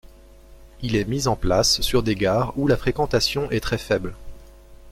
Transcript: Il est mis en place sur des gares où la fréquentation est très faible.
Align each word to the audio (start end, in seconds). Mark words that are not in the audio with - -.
Il 0.81 0.95
est 0.95 1.05
mis 1.07 1.27
en 1.27 1.35
place 1.35 1.81
sur 1.81 2.01
des 2.01 2.15
gares 2.15 2.57
où 2.57 2.65
la 2.65 2.75
fréquentation 2.75 3.47
est 3.51 3.59
très 3.59 3.77
faible. 3.77 4.15